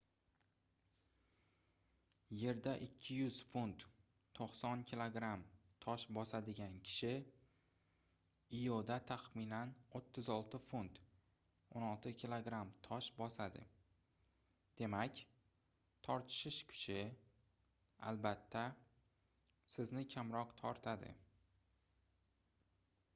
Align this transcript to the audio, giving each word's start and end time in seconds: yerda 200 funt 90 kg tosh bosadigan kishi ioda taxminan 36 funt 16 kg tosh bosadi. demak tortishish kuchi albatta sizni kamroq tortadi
yerda 2.43 2.71
200 2.83 3.41
funt 3.49 3.83
90 4.37 4.83
kg 4.91 5.17
tosh 5.85 6.05
bosadigan 6.17 6.79
kishi 6.87 7.11
ioda 8.61 8.97
taxminan 9.11 9.75
36 10.01 10.59
funt 10.69 10.95
16 11.83 12.15
kg 12.23 12.47
tosh 12.89 13.09
bosadi. 13.19 13.63
demak 14.81 15.15
tortishish 16.09 16.59
kuchi 16.71 16.99
albatta 18.09 18.65
sizni 19.75 20.03
kamroq 20.15 20.49
tortadi 20.63 21.11